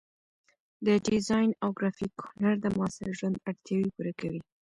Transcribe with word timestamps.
د 0.85 0.87
ډیزاین 1.05 1.49
او 1.63 1.69
ګرافیک 1.79 2.15
هنر 2.29 2.55
د 2.61 2.65
معاصر 2.77 3.09
ژوند 3.19 3.41
اړتیاوې 3.49 3.89
پوره 3.95 4.13
کوي. 4.19 4.41